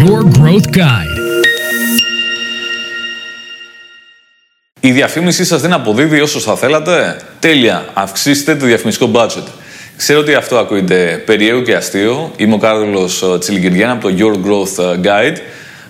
[0.00, 1.18] Your Growth Guide.
[4.80, 7.16] Η διαφήμισή σας δεν αποδίδει όσο θα θέλατε.
[7.38, 7.86] Τέλεια.
[7.94, 9.44] Αυξήστε το διαφημιστικό budget.
[9.96, 12.32] Ξέρω ότι αυτό ακούγεται περίεργο και αστείο.
[12.36, 15.36] Είμαι ο Κάρλος Τσιλιγκυριάν από το Your Growth Guide.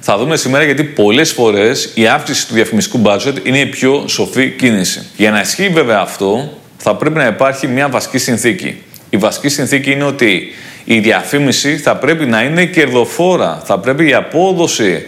[0.01, 4.51] Θα δούμε σήμερα γιατί πολλές φορές η αύξηση του διαφημιστικού budget είναι η πιο σοφή
[4.51, 5.07] κίνηση.
[5.17, 8.83] Για να ισχύει βέβαια αυτό, θα πρέπει να υπάρχει μια βασική συνθήκη.
[9.11, 10.53] Η βασική συνθήκη είναι ότι
[10.85, 13.63] η διαφήμιση θα πρέπει να είναι κερδοφόρα.
[13.65, 15.07] Θα πρέπει η απόδοση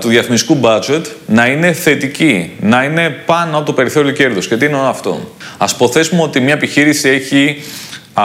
[0.00, 4.48] του διαφημιστικού budget να είναι θετική, να είναι πάνω από το περιθώριο κέρδους.
[4.48, 7.62] Και τι είναι αυτό; Ας ποθέσουμε ότι μια επιχείρηση έχει,
[8.12, 8.24] α,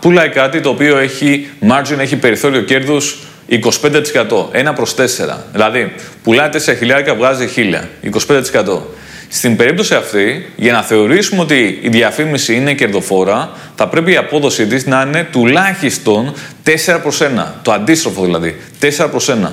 [0.00, 3.18] πουλάει κάτι το οποίο έχει margin, έχει περιθώριο κέρδους
[3.48, 4.50] 25%.
[4.52, 5.46] 1 προς 4.
[5.52, 7.88] Δηλαδή, πουλάει 4 χιλιάρικα, βγάζει 1000.
[8.02, 8.82] 25%.
[9.34, 14.66] Στην περίπτωση αυτή, για να θεωρήσουμε ότι η διαφήμιση είναι κερδοφόρα, θα πρέπει η απόδοσή
[14.66, 17.24] της να είναι τουλάχιστον 4 προς 1.
[17.62, 18.56] Το αντίστροφο δηλαδή.
[18.80, 19.50] 4 προς 1.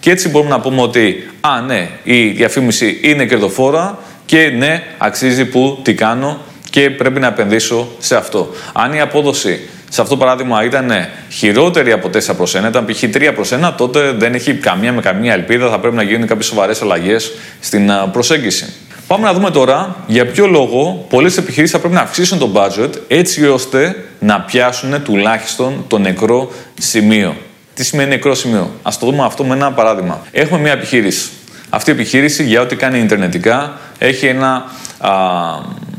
[0.00, 5.44] Και έτσι μπορούμε να πούμε ότι, α, ναι, η διαφήμιση είναι κερδοφόρα και ναι, αξίζει
[5.44, 6.40] που τι κάνω
[6.70, 8.50] και πρέπει να επενδύσω σε αυτό.
[8.72, 10.92] Αν η απόδοση σε αυτό το παράδειγμα ήταν
[11.30, 13.02] χειρότερη από 4 προς 1, ήταν π.χ.
[13.02, 16.46] 3 προς 1, τότε δεν έχει καμία με καμία ελπίδα, θα πρέπει να γίνουν κάποιες
[16.46, 18.72] σοβαρές αλλαγές στην προσέγγιση.
[19.06, 22.90] Πάμε να δούμε τώρα για ποιο λόγο πολλές επιχειρήσεις θα πρέπει να αυξήσουν το budget
[23.08, 27.36] έτσι ώστε να πιάσουν τουλάχιστον το νεκρό σημείο.
[27.74, 30.26] Τι σημαίνει νεκρό σημείο; Α το δούμε αυτό με ένα παράδειγμα.
[30.32, 31.28] Έχουμε μια επιχείρηση.
[31.70, 34.64] Αυτή η επιχείρηση για ό,τι κάνει ιντερνετικά έχει ένα,
[34.98, 35.10] α,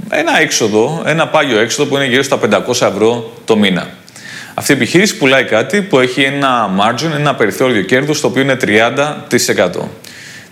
[0.09, 3.87] ένα έξοδο, ένα πάγιο έξοδο που είναι γύρω στα 500 ευρώ το μήνα.
[4.53, 8.57] Αυτή η επιχείρηση πουλάει κάτι που έχει ένα margin, ένα περιθώριο κέρδους το οποίο είναι
[8.65, 9.87] 30%.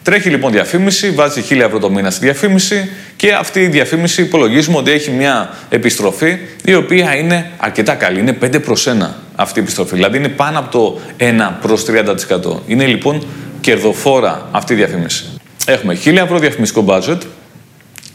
[0.03, 4.77] Τρέχει λοιπόν διαφήμιση, βάζει 1000 ευρώ το μήνα στη διαφήμιση και αυτή η διαφήμιση υπολογίζουμε
[4.77, 8.19] ότι έχει μια επιστροφή η οποία είναι αρκετά καλή.
[8.19, 8.91] Είναι 5 προς 1
[9.35, 9.95] αυτή η επιστροφή.
[9.95, 11.23] Δηλαδή είναι πάνω από το 1
[11.61, 12.59] προς 30%.
[12.67, 13.25] Είναι λοιπόν
[13.61, 15.25] κερδοφόρα αυτή η διαφήμιση.
[15.65, 17.17] Έχουμε 1000 ευρώ διαφημιστικό budget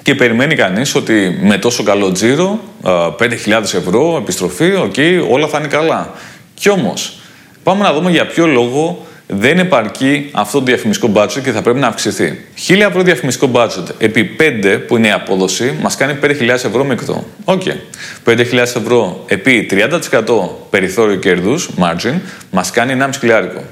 [0.02, 3.18] και περιμένει κανείς ότι με τόσο καλό τζίρο, 5.000
[3.62, 6.14] ευρώ επιστροφή, okay, όλα θα είναι καλά.
[6.54, 7.18] Κι όμως,
[7.62, 11.78] πάμε να δούμε για ποιο λόγο δεν επαρκεί αυτό το διαφημιστικό budget και θα πρέπει
[11.78, 12.38] να αυξηθεί.
[12.68, 17.26] 1000 ευρώ διαφημιστικό budget επί 5 που είναι η απόδοση μας κάνει 5.000 ευρώ μεικτό.
[17.44, 17.62] OK.
[17.64, 18.30] Okay.
[18.32, 22.14] 5.000 ευρώ επί 30% περιθώριο κέρδους, margin,
[22.50, 23.62] μας κάνει 1,5 χιλιάρικο.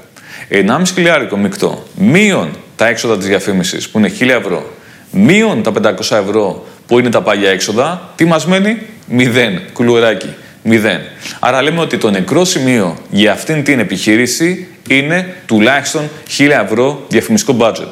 [0.49, 4.71] 1,5 χιλιάρικο μεικτό μείον τα έξοδα της διαφήμισης που είναι 1000 ευρώ,
[5.11, 8.77] μείον τα 500 ευρώ που είναι τα πάγια έξοδα, τι μας μένει,
[9.17, 10.29] 0 κουλουράκι.
[10.69, 11.01] 0.
[11.39, 17.57] Άρα λέμε ότι το νεκρό σημείο για αυτήν την επιχείρηση είναι τουλάχιστον 1000 ευρώ διαφημιστικό
[17.59, 17.91] budget.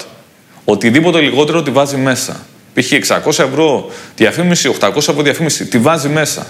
[0.65, 2.45] Οτιδήποτε λιγότερο τη βάζει μέσα.
[2.73, 2.91] Π.χ.
[2.91, 6.47] 600 ευρώ διαφήμιση, 800 ευρώ διαφήμιση, τη βάζει μέσα.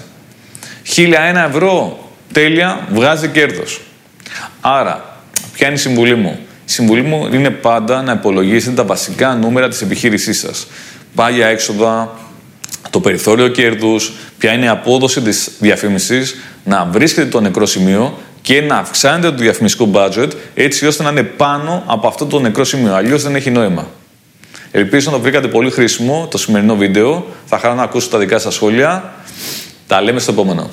[0.95, 1.09] 1001
[1.49, 1.99] ευρώ
[2.31, 3.81] τέλεια βγάζει κέρδος.
[4.61, 5.19] Άρα,
[5.53, 9.67] ποια είναι η συμβουλή μου; Η συμβουλή μου είναι πάντα να υπολογίσετε τα βασικά νούμερα
[9.67, 10.67] της επιχείρησής σας.
[11.15, 12.19] Πάγια έξοδα,
[12.89, 18.61] το περιθώριο κέρδους, ποια είναι η απόδοση της διαφήμισης, να βρίσκετε το νεκρό σημείο και
[18.61, 22.95] να αυξάνετε το διαφημιστικό budget έτσι ώστε να είναι πάνω από αυτό το νεκρό σημείο.
[22.95, 23.87] Αλλιώς δεν έχει νόημα.
[24.71, 27.25] Ελπίζω να το βρήκατε πολύ χρήσιμο το σημερινό βίντεο.
[27.45, 29.13] Θα χαρώ να ακούσω τα δικά σας σχόλια.
[29.87, 30.69] Τα λέμε στο επόμενο.